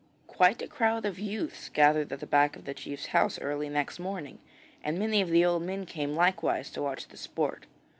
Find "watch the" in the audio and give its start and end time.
6.81-7.17